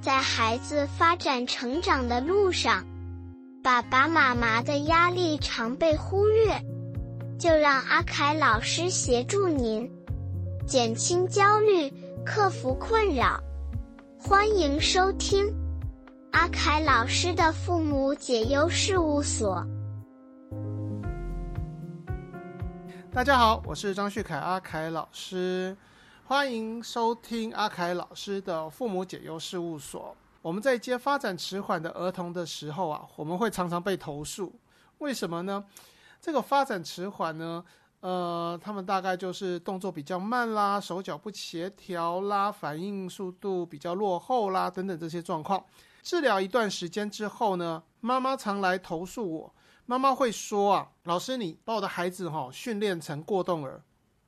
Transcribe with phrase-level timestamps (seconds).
[0.00, 2.86] 在孩子发展成长的路上，
[3.62, 6.58] 爸爸妈妈的压力常被忽略，
[7.38, 9.90] 就让阿凯老师协助您
[10.66, 11.92] 减轻焦虑，
[12.24, 13.38] 克服困扰。
[14.18, 15.44] 欢迎收听
[16.32, 19.62] 阿凯老师的父母解忧事务所。
[23.12, 25.76] 大家好，我是张旭凯，阿凯老师，
[26.30, 30.16] 欢迎收听阿凯老师的父母解忧事务所。
[30.40, 34.54] 我们在接发展迟缓的儿童的时候啊，我们会常常被投诉，
[34.98, 35.64] 为什么呢？
[36.20, 37.64] 这个发展迟缓呢，
[37.98, 45.60] 呃，他们大概就是动作比较慢啦，手脚不协调啦，反应速度比较落后啦，等等这些状况。
[46.00, 49.52] 治疗一段时间之后呢，妈妈常来投诉我。
[49.84, 53.82] 妈妈会说啊，老师，你把我的孩子哈训练成过动儿，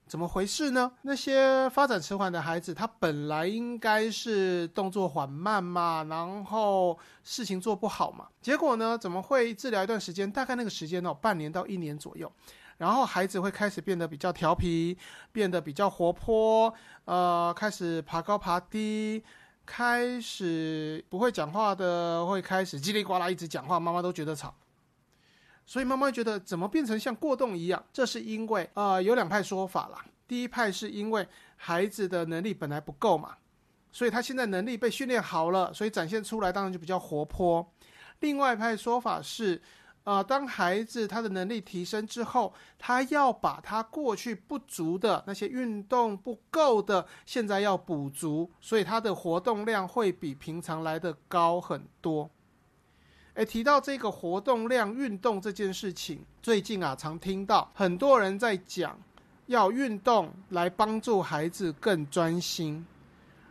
[0.06, 0.92] 怎么回事呢？
[1.02, 12.30] 那些发展迟缓的孩子，他本来应该是动作缓慢嘛，然后事情做不好嘛，结果呢，怎么会治疗一段时间，大概那个时间呢，半年到一年左右，
[12.77, 14.99] 然后孩子会开始变得比较调皮，
[15.32, 16.74] 变得比较活泼，
[17.07, 19.24] 呃，开始爬高爬低，
[19.65, 24.55] 开始不会讲话的会开始叽里呱啦一直讲话，妈妈都觉得吵。
[25.66, 27.82] 所以妈妈觉得怎么变成像过动一样？
[27.93, 30.05] 这是因为呃有两派说法啦。
[30.29, 33.37] 第一派是因为孩子的能力本来不够嘛，
[33.90, 37.71] 所以他现在能力被训练好了，所以展现出来当然就比较活泼。
[38.21, 39.60] 另外一派说法是，
[40.05, 52.30] 呃，当孩子他的能力提升之后，他要把他过去不足的那些运动不够的，现在要补足，所以他的活动量会比平常来的高很多。
[53.35, 58.99] 诶，提到这个活动量运动这件事情，最近啊，常听到很多人在讲，
[59.47, 62.85] 要运动来帮助孩子更专心。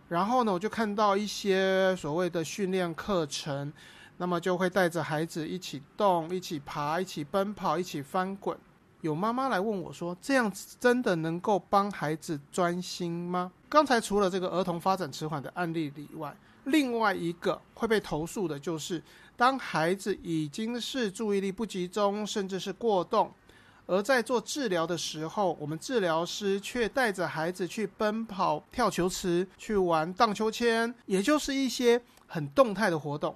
[0.08, 3.73] 然后呢，我就看到一些所谓的训练课程，
[4.18, 8.55] 那么就会带着孩子一起动、一起爬、一起奔跑、一起翻滚。
[9.00, 16.36] 有妈妈来问我说：“这样子真的能够帮孩子专心吗？”刚才除了这个儿童发展迟缓的案例以外，
[16.66, 19.02] 另外一个会被投诉的就是。
[19.38, 23.33] 当孩子已经是注意力不集中，甚至是过动，
[23.88, 33.36] 而在做治疗的时候，我们治疗师却带着孩子去奔跑、跳球池、去玩荡秋千，也就是一些很动态的活动。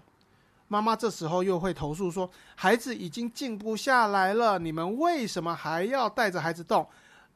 [0.68, 6.88] 妈妈这时候又会投诉说，孩子已经静不下来了，你们为什么还要带着孩子动？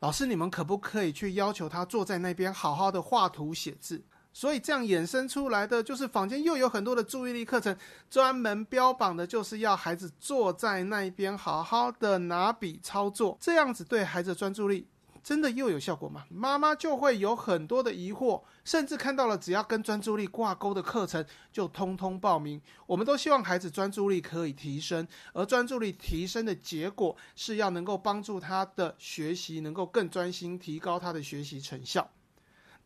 [0.01, 3.99] 老师，你们可不可以去要求他坐在那边好好的画图写字？
[4.39, 7.75] 所以这样衍生出来的，就是坊间又有很多的注意力课程，
[8.09, 14.87] 专门标榜的就是要孩子坐在那边好好的拿笔操作，这样子对孩子专注力
[15.21, 16.23] 真的又有效果吗？
[16.29, 22.61] 妈妈就会有很多的疑惑，甚至看到了只要跟专注力挂钩的课程，就通通报名。
[22.87, 32.09] 我们都希望孩子专注力可以提升，而专注力提升的结果是要能够帮助他的学习能够更专心，提高他的学习成效。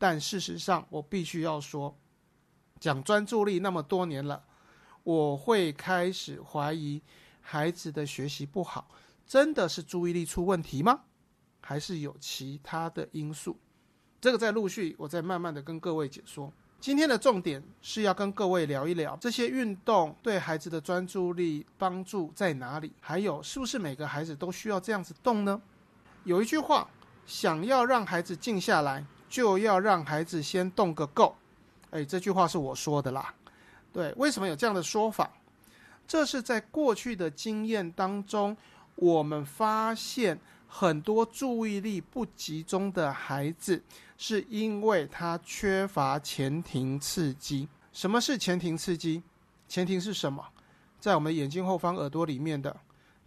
[0.03, 1.97] 但事实上，我必须要说，
[2.77, 4.43] 讲专注力那么多年了，
[5.03, 7.01] 我会开始怀疑
[7.39, 8.89] 孩子的学习不好，
[9.25, 10.99] 真的是注意力出问题吗？
[11.61, 13.57] 还是有其他的因素？
[14.19, 16.51] 这个在陆续，我再慢慢的跟各位解说。
[16.81, 25.61] 今天的重点是要跟各位聊一聊这些运动对孩子的专注力帮助在哪里，还有是不是每个孩子都需要这样子动呢？
[26.25, 26.89] 有一句话，
[27.25, 29.05] 想要让孩子静下来。
[29.33, 31.35] 就要让孩子先动个够，
[31.89, 33.33] 哎，这句话是我说的啦。
[33.91, 35.27] 对，为什么有这样的说法？
[36.07, 38.55] 这是在过去的经验当中，
[38.93, 43.81] 我们发现很多注意力不集中的孩子，
[44.19, 47.67] 是因为他缺乏前庭刺激。
[47.91, 49.23] 什么是前庭刺激？
[49.67, 50.45] 前庭是什么？
[50.99, 52.75] 在我们眼睛后方耳朵里面的。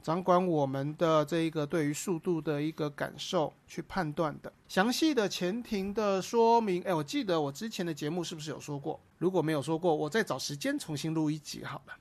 [0.02, 9.00] 掌管我们的这一个对于速度的一个感受去判断的详细的前庭的说明，哎，我记得我之前的节目是不是有说过？
[9.18, 11.94] 如果没有说过，我再找时间重新录一集好了。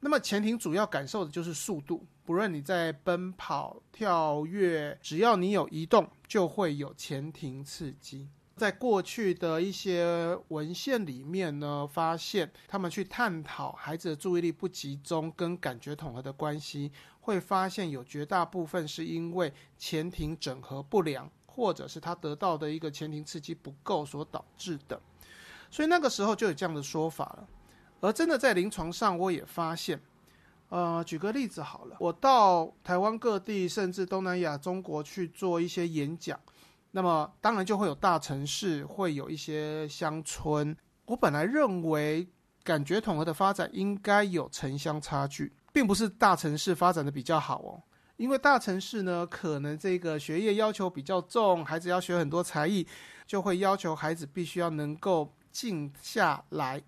[0.00, 8.28] 那么前庭主要感受的就是速度，不论你在奔跑、跳跃，只要你有移动，就会有前庭刺激。
[8.56, 25.00] 在过去的一些文献里面呢，发现他们去探讨孩子的注意力不集中跟感觉统合的关系，会发现有绝大部分是因为前庭整合不良，或者是他得到的一个前庭刺激不够所导致的。
[25.70, 27.48] 所以那个时候就有这样的说法了。
[28.00, 29.98] 而真的在临床上，我也发现，
[30.68, 36.38] 呃，举个例子好了，我到台湾各地，甚至东南亚、中国去做一些演讲。
[36.92, 40.76] 那么当然就会有大城市，会有一些乡村。
[41.06, 42.28] 我本来认为
[42.62, 47.82] 感觉统合的发展应该有城乡差距，并不是大城市发展的比较好哦。
[48.18, 52.86] 因为大城市呢，可能这个学业要求比较重，孩子要学很多才艺，
[53.26, 56.80] 就会要求孩子必须要能够静下来，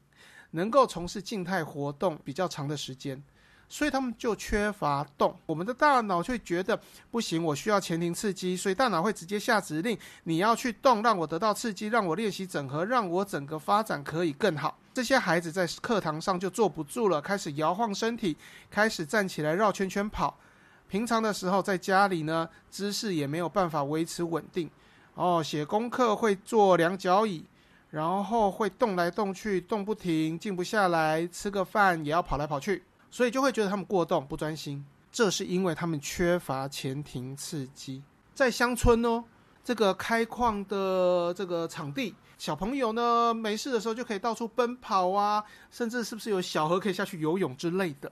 [0.51, 3.21] 能够从事静态活动比较长的时间。
[3.69, 6.79] 所以他们就缺乏动，我们的大脑却觉得
[7.11, 14.77] 不行，我需要前庭刺激，所以大脑会直接下指令，你要去动，让我得到刺激，让我练习整合，让我整个发展可以更好。
[14.93, 18.37] 这些孩子在课堂上就坐不住了，开始摇晃身体，
[18.71, 20.39] 开始站起来绕圈圈跑。
[20.87, 24.71] 平常的时候在家里呢，姿势也没有办法维持稳定。
[25.15, 27.45] 哦，写功课会坐两脚椅，
[27.91, 32.85] 然后会动来动去，动不停，静不下来，吃个饭也要跑来跑去。
[33.15, 38.03] 所以就会觉得他们过动不专心，这是因为他们缺乏前庭刺激。
[38.35, 39.23] 在乡村哦，
[39.63, 48.11] 这个开矿的这个场地，小朋友呢没事的时候就可以到处奔跑啊，甚至是不是有小河可以下去游泳之类的。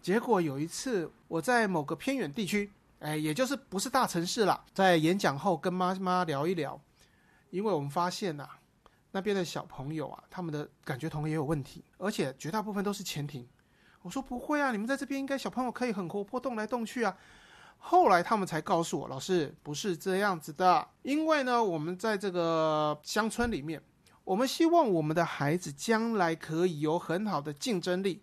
[0.00, 6.80] 结果有一次我在某个偏远地区，哎，也就是不是大城市啦，在演讲后跟妈妈聊一聊，
[7.50, 8.48] 因为我们发现呐，
[9.10, 13.46] 那边的小朋友啊，他们的感觉同也有问题，而且绝大部分都是前庭。
[14.08, 17.14] 我说不会啊，你们在这边应该小朋友可以很活泼，动来动去啊。
[17.76, 23.82] 后来他们才告诉我，老师不是这样子的，因为呢，我们在这个乡村里面，
[24.24, 28.22] 我们希望我们的孩子将来可以有很好的竞争力。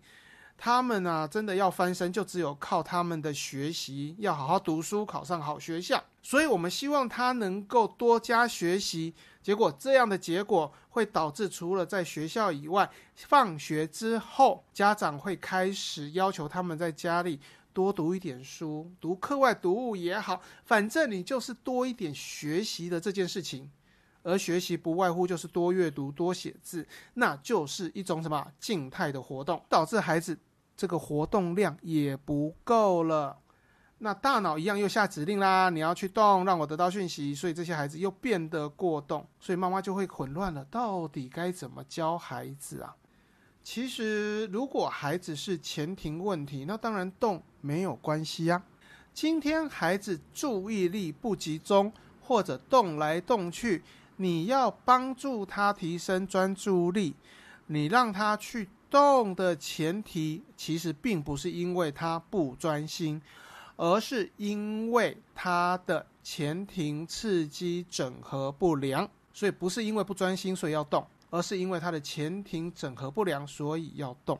[0.58, 6.02] 他们呢，真的要翻身，就只有靠他们的学习，要好好读书，考上好学校。
[6.20, 9.14] 所以我们希望他能够多加学习。
[9.46, 17.38] 结果这样的结果会导致，除了在学校以外，放学之后，家长会开始要求他们在家里
[17.72, 23.70] 多读一点书，读课外读物也好，反正你就是多一点学习的这件事情。
[24.24, 26.84] 而学习不外乎就是多阅读、多写字，
[27.14, 30.36] 那就是一种什么静态的活动，导致孩子
[30.76, 33.38] 这个活动量也不够了。
[33.98, 42.94] 那大脑一样又下指令啦，你要去动，让我得到讯息，所以这些孩子又变得过动，所以妈妈就会混乱了，到底该怎么教孩子啊？
[43.64, 48.62] 其实如果孩子是前庭问题，那当然动没有关系啊。
[49.14, 51.90] 今天孩子注意力不集中
[52.20, 53.82] 或者动来动去，
[54.16, 57.14] 你要帮助他提升专注力，
[57.68, 63.20] 你让他去动的前提，其实并不是因为他不专心。
[63.76, 74.38] 而是因为他的前庭刺激整合不良，所以不是因为不专心所以要动，而是因为他的前庭整合不良所以要动。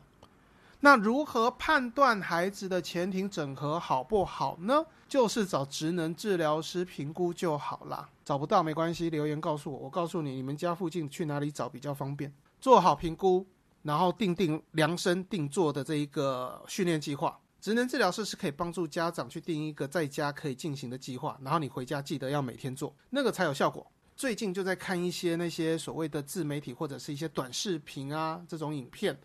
[0.79, 4.85] 那如何判断孩子的前庭整合好不好呢？
[5.07, 8.07] 就是找职能治疗师评估就好了。
[8.23, 12.31] 找不到没关系，留言告诉我，我告诉你，你们家附近去哪里找比较方便。
[12.59, 13.45] 做好评估，
[13.81, 17.39] 然后定定量身定做的这一个训练计划。
[17.59, 23.85] 职能治疗师是可以帮助家长去定一个在家可以进行的计划，然后你回家记得要每天做，那个才有效果。
[24.15, 29.15] 最近就在看一些那些所谓的自媒体或者是一些短视频啊这种影片，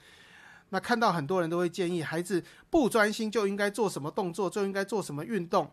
[0.70, 5.70] 那看到很多人都会建议孩子不专心就应该做什么动作，就应该做什么运动。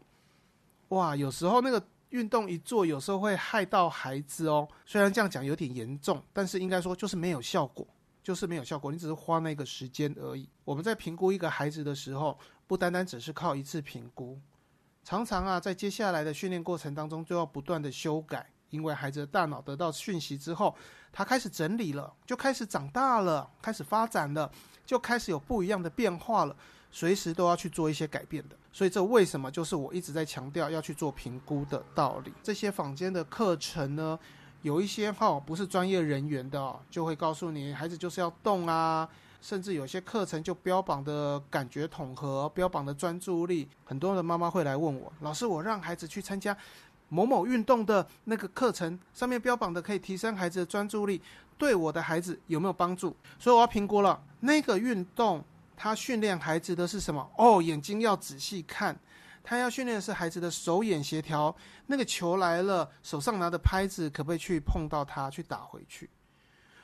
[0.90, 4.68] 哇，有时候那个运动一做，有时候会害到孩子哦。
[4.86, 7.88] 虽然这样讲有点严重，但是应该说就是没有效果。
[8.30, 10.48] 就是没有效果，你只是花那个时间而已。
[10.64, 14.40] 我们在评估一个孩子的时候，不单单只是靠一次评估，
[15.04, 20.76] 常常啊，在接下来的训练过程当中，就要不断的修改，因为孩子的大脑得到讯息之后，
[21.12, 24.52] 他开始整理了，就开始长大了，开始发展了，
[24.86, 26.56] 就开始有不一样的变化了，
[26.92, 28.56] 随时都要去做一些改变的。
[28.72, 32.32] 所以这为什么就是我一直在强调要去做评估的道理？
[32.44, 34.20] 这些坊间的课程呢？
[34.62, 39.08] 有一些哈不是专业人员的，哦就会告诉你孩子就是要动啊，
[39.42, 43.68] 甚至有些课程就标榜的感觉统合，标榜的专注力。
[43.86, 46.56] 很多的妈妈会来问我，老师，我让孩子去参加
[47.08, 51.22] 某某运动的那个课程，上面标榜的可以提升孩子的专注力，
[51.58, 53.16] 对我的孩子有没有帮助？
[53.40, 55.42] 所以我要评估了那个运动，
[55.78, 57.26] 它训练孩子的是什么？
[57.38, 58.98] 哦，眼睛要仔细看。
[59.44, 61.56] 他要训练的是孩子的手眼协调，
[61.88, 66.10] 那个球来了，手上拿的拍子可不可以去碰到它，去打回去？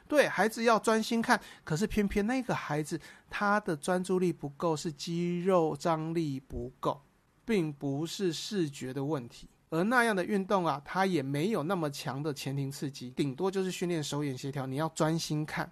[0.07, 7.01] 对孩子要专心看，可是偏偏那个孩子他的专注力不够，是肌肉张力不够，
[7.43, 9.49] 并不是视觉的问题。
[9.71, 15.71] 而那样的运动啊，它也没有那么强的前庭刺激，顶多就是训练手眼协调，你要专心看。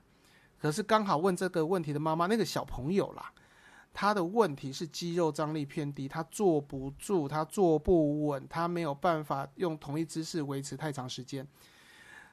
[0.58, 3.33] 可是刚好问这个问题的妈妈，那个小朋友啦。
[3.94, 11.48] 他的问题是肌肉张力偏低，他坐不住，他坐不稳，他没有办法用同一姿势维持太长时间。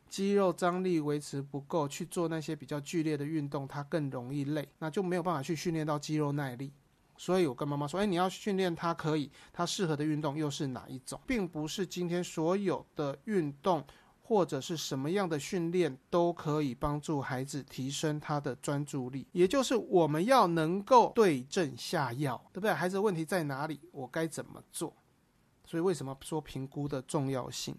[0.09, 6.73] 肌肉张力维持不够，去做那些比较剧烈的运动，他更容易累，那就没有办法去训练到肌肉耐力。
[7.17, 11.21] 所以我跟妈妈说：“哎，你要训练他可以，他适合的运动又是哪一种？
[11.27, 13.85] 并不是今天所有的运动
[14.31, 19.27] 或者是什么样的训练都可以帮助孩子提升他的专注力。
[19.33, 22.73] 也就是我们要能够对症下药，对不对？
[22.73, 23.81] 孩子的问题在哪里？
[23.91, 24.95] 我该怎么做？
[25.67, 27.75] 所以为什么说评估的重要性？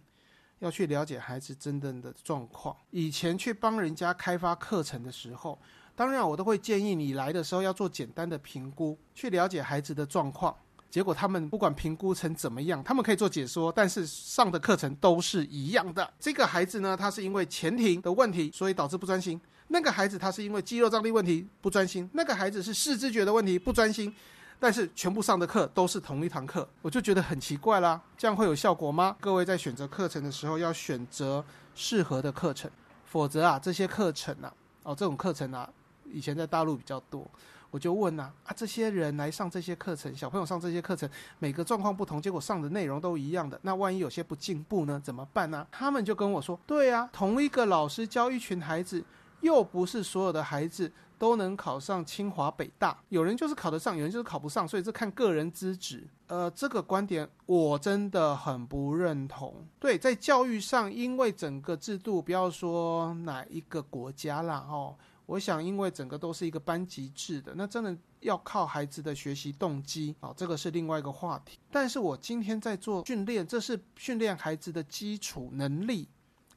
[0.59, 2.75] 要去了解孩子真正的状况。
[2.89, 5.57] 以前去帮人家开发课程的时候。”
[5.93, 10.55] 当然，我都会建议你来的时候要做简单的评估，去了解孩子的状况。
[10.91, 16.07] 结果他们不管评估成怎么样，他们可以做解说，但是上的课程都是一样的。
[16.19, 24.13] 这个孩子呢，他是因为前庭的问题，所以导致不专心；那个孩子他是因为肌肉张力问题不专心；那个孩子是视知觉的问题不专心。
[24.59, 27.99] 但是全部上的课都是同一堂课，我就觉得很奇怪啦。
[28.15, 29.15] 这样会有效果吗？
[29.19, 31.43] 各位在选择课程的时候要选择
[31.73, 32.69] 适合的课程，
[33.05, 35.67] 否则啊，这些课程啊，哦，这种课程啊。
[36.13, 37.25] 以前在大陆比较多，
[37.71, 41.09] 我就问呐啊，这些人来上这些课程，小朋友上这些课程，
[41.39, 45.01] 每个状况不同，结果上的内容都一样的，那万一有些不进步呢？
[45.03, 45.65] 怎么办呢？
[45.71, 49.03] 他们就跟我说，对啊，同一个老师教一群孩子，
[49.39, 56.05] 又不是所有的孩子都能考上清华北大，有人就是考得上，有人就是考不上，所以这看个人资质。
[56.27, 59.65] 呃，这个观点我真的很不认同。
[59.79, 64.95] 对，在教育上，因为整个制度，不要说哪一个国家啦，哦。
[65.25, 71.57] 我想，因为整个都是一个班级制的，那真的要靠孩子的学习动机啊，这个是另外一个话题。
[71.71, 76.09] 但是我今天在做训练，这是训练孩子的基础能力，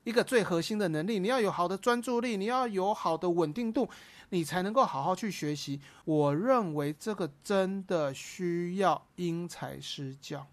[0.03, 1.21] 一个最核心的能力。
[1.21, 3.89] 你要有好的专注力，你要有好的稳定度，
[4.31, 5.81] 你才能够好好去学习。
[6.05, 10.45] 我认为这个真的需要因材施教，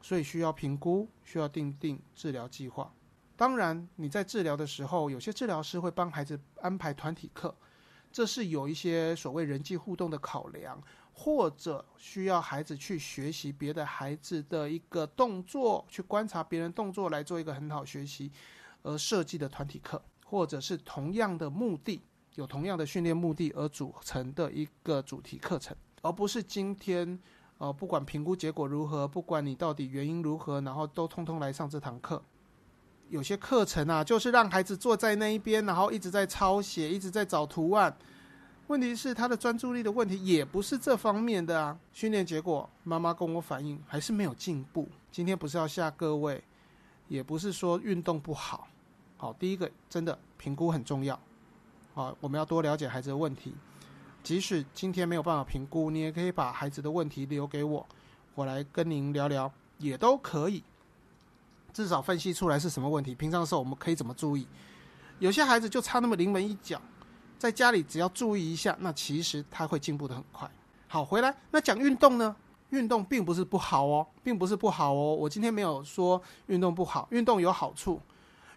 [0.00, 2.90] 所以需要评估，需要定定治疗计划。
[3.38, 7.54] 当然，你在治疗的时候，有些治疗师会帮孩子安排团体课，
[8.10, 18.28] 这是有一些所谓人际互动的考量，或者需要孩子去学习别的孩子的一个动作，去观察别人动作来做一个很好学习
[18.82, 22.02] 而设计的团体课，或者是同样的目的，
[22.34, 27.16] 有同样的训练目的而组成的一个主题课程，而不是今天，
[27.58, 32.20] 呃，不管评估结果如何，不管你到底原因如何，然后都通通来上这堂课。
[33.10, 37.96] 有些课程啊，就是让孩子坐在那一边，然后一直在抄写，一直在找图案。
[38.66, 41.78] 问题是他的专注力的问题，也不是这方面的啊。
[41.92, 44.86] 训练结果，妈妈跟我反映还是没有进步。
[45.10, 46.42] 今天不是要吓各位，
[47.08, 48.68] 也不是说运动不好。
[49.16, 51.18] 好，第一个真的评估很重要。
[51.94, 52.44] 好，我们要。
[52.44, 53.54] 多了解孩子的问题。
[54.22, 57.86] 即使今天没有办法评估，你也可以把孩子的问题留给我，
[58.34, 60.62] 我来跟您聊聊，也都可以。
[61.72, 63.14] 至少分析出来是什么问题。
[63.14, 64.46] 平常的时候我们可以怎么注意？
[65.18, 66.80] 有些孩子就差那么临门一脚，
[67.38, 70.50] 在家里只要注意一下，那其实他会进步的很快。
[70.86, 72.34] 好，回来那讲运动呢？
[72.70, 75.14] 运动并不是不好哦，并不是不好哦。
[75.14, 78.00] 我今天没有说运动不好，运动有好处。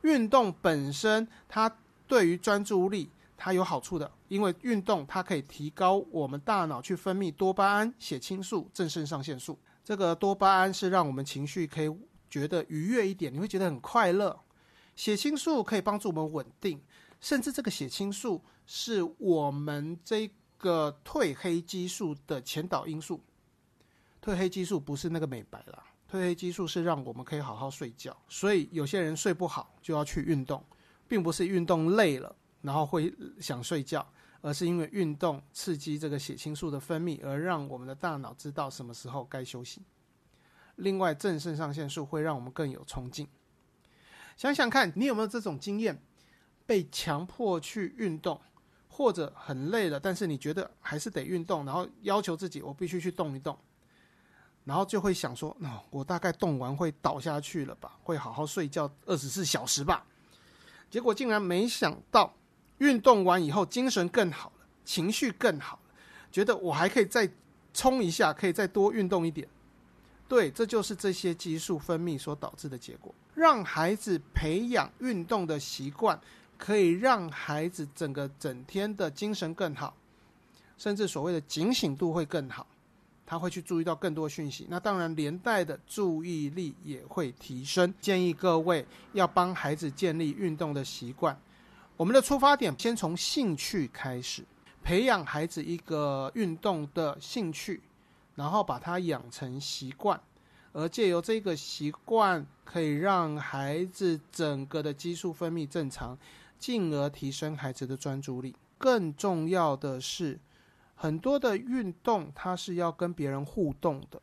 [0.01, 1.73] 运动本身它
[2.07, 9.57] 对于专注力它有好处的，因为运动它可以提高我们大脑去分泌多巴胺、血清素、正肾上腺素。
[9.83, 11.89] 这个多巴胺是让我们情绪可以。
[12.31, 14.39] 觉得愉悦一点，你会觉得很快乐。
[14.95, 16.81] 血清素可以帮助我们稳定，
[17.19, 23.21] 甚至这个血清素是我们这个褪黑激素的前导因素。
[24.23, 28.15] 褪黑激素不是那个美白啦，褪黑激素是让我们可以好好睡觉。
[28.29, 30.63] 所以有些人睡不好就要去运动，
[31.07, 34.07] 并不是运动累了然后会想睡觉，
[34.41, 39.81] 而是因为运动刺激这个血清素的分泌，而让我们的大脑知道什么时候该休息。
[40.75, 43.27] 另外，正肾上腺素会让我们更有冲劲。
[44.37, 46.01] 想想看，你有没有这种经验？
[46.65, 48.39] 被强迫去运动，
[48.87, 53.57] 或者很累了，但是你觉得还是得运动，然后要求自己我必须去动一动，
[54.63, 57.97] 然后就会想说：那我大概动完会倒下去了吧？
[58.03, 60.05] 会好好睡觉二十四小时吧？
[60.89, 62.33] 结果竟然没想到，
[62.77, 65.95] 运动完以后精神更好了，情绪更好了，
[66.31, 67.29] 觉得我还可以再
[67.73, 69.45] 冲一下，可以再多运动一点。
[70.31, 73.13] 对，这就是这些激素分泌所导致的结果。
[73.35, 76.17] 让孩子培养运动的习惯，
[76.57, 79.93] 可以让孩子整个整天的精神更好，
[80.77, 82.65] 甚至所谓的警醒度会更好。
[83.25, 87.93] 他会去注意到更多讯息，那当然连带的注意力也会提升。
[87.99, 91.37] 建议各位要帮孩子建立运动的习惯。
[91.97, 94.45] 我们的出发点先从兴趣开始，
[94.81, 97.81] 培养孩子一个运动的兴趣。
[98.35, 100.19] 然后把它养成习惯，
[100.73, 106.17] 而借由这个习惯，可以让孩子整个的激素分泌正常，
[106.57, 108.55] 进而提升孩子的专注力。
[108.77, 110.39] 更重要的是，
[110.95, 114.21] 很多的运动它是要跟别人互动的，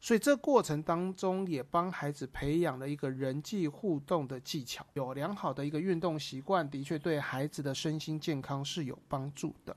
[0.00, 4.84] 所以这过程当中也帮孩子培养了一个人际互动的技巧。
[4.94, 9.74] 有良好的一个运动习惯，的确对孩子的身心健康是有帮助的。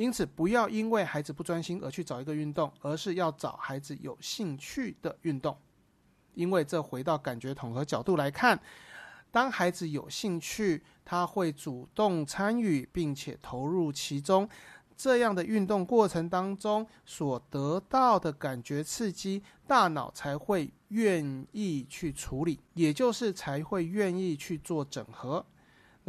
[0.00, 5.54] 因此，不要因为孩子不专心而去找一个运动，而是要找孩子有兴趣的运动。
[6.32, 8.58] 因为这回到感觉统合角度来看，
[9.30, 14.48] 当孩子有兴趣，他会主动参与，并且投入其中。
[14.96, 25.44] 这样的运动过程当中所得到的感觉刺激，大脑才会愿意去处理，也就是才会愿意去做整合。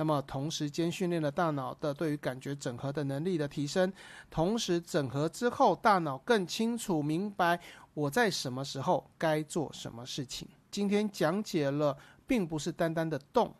[0.01, 3.93] 那么同时间训练了大脑的对于感觉整合的能力的提升，
[4.31, 7.59] 同时整合之后，大脑更清楚明白
[7.93, 10.47] 我在什么时候该做什么事情。
[10.71, 13.53] 今天讲解了，并不是单单的动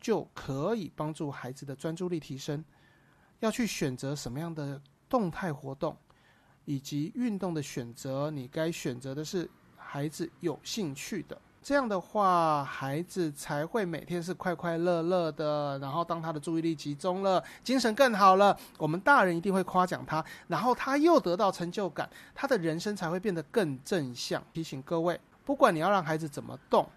[0.00, 2.64] 就可以帮助孩子的专注力提升，
[3.40, 5.96] 要去选择什么样的动态活动，
[6.66, 11.36] 以及运动的选择，你该选择的是孩子有兴趣的。
[11.62, 15.78] 这样的话，孩子才会每天是快快乐乐的。
[15.78, 20.24] 然后，当他的注意力集中了，精神更好了，我们大人一定会夸奖他。
[20.48, 24.42] 然后，他又得到成就感，他的人生才会变得更正向。
[24.54, 26.88] 提醒各位，不管你要让孩子怎么动，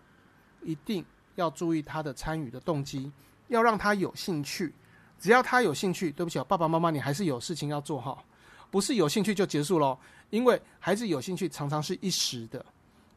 [0.62, 1.06] 一定
[1.36, 3.12] 要注意他的参与的动机，
[3.50, 4.74] 要让他有兴趣。
[5.20, 8.18] 只要他有兴趣，对不起，爸爸妈妈，你还是有事情要做哈，
[8.72, 9.98] 不是有兴趣就结束喽。
[10.30, 12.66] 因为孩子有兴趣，常常是一时的。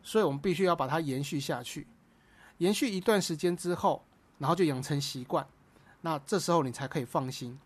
[0.07, 1.85] 所以我们必须要把它延续下去，
[2.59, 4.01] 延续一段时间之后，
[4.39, 5.45] 然后就养成习惯。
[6.01, 7.59] 那这时候你才可以放心，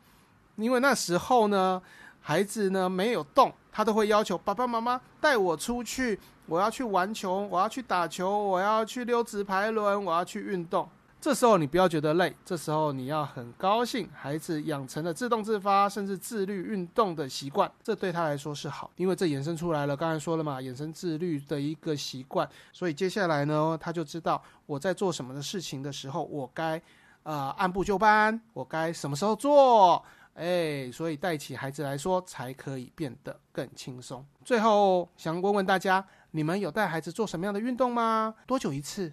[0.57, 1.83] 因为那时候呢，
[2.19, 10.89] 孩子呢没有动，他都会要求爸爸妈妈带我出去，我要去玩球，我要去打球，我要去溜直排轮，我要去运动。
[11.21, 19.95] 这时候你不要觉得累，这时候你要很高兴，孩子养成了自动自发甚至自律运动的习惯，这对他来说是好，因为这衍生出来了。
[19.95, 26.81] 刚才说了嘛，衍生自律的一个习惯，所以接下来呢，他就知道我在做什么的事情的时候，我该
[27.25, 34.25] 呃按部就班，我该什么时候做，哎，所以带起孩子来说才可以变得更轻松。
[34.43, 38.35] 最后想问问大家，你们有带孩子做什么样的运动吗？
[38.47, 39.13] 多久一次？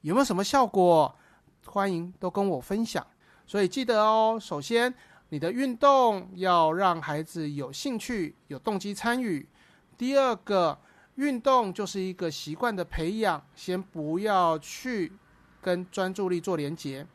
[0.00, 1.14] 有没有什么效果？
[1.64, 3.06] 欢迎都跟我分享，
[3.46, 4.38] 所以记得哦。
[4.40, 4.92] 首先，
[5.30, 9.46] 你的运动要让孩子有兴趣、有动机参与。
[9.96, 10.78] 第二个，
[11.14, 15.12] 运动就是一个习惯的培养，先不要去
[15.60, 17.06] 跟专注力做连结。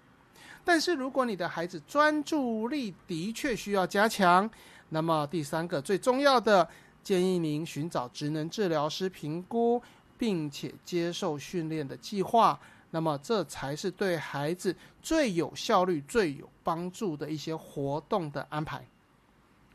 [0.63, 4.49] 但是，如果你的孩子专注力的确需要加强，
[4.89, 6.67] 那么第三个最重要的，
[7.03, 9.81] 建议您寻找职能治疗师评估，
[10.17, 12.60] 并且接受训练的计划。
[12.91, 18.86] 那么，这才是对孩子最有效率、最有帮助的一些活动的安排。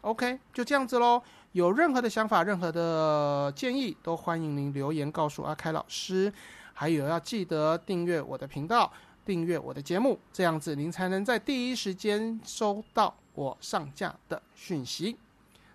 [0.00, 1.22] OK，就这样子喽。
[1.52, 6.32] 有任何的想法、任何的建议，都欢迎您留言告诉阿开老师。
[6.72, 8.90] 还有，要记得订阅我的频道，
[9.24, 15.16] 订阅我的节目，这样子您才能在第一时间收到我上架的讯息。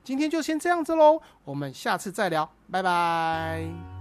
[0.03, 3.96] 今天就先这样子喽，我们下次再聊，拜拜。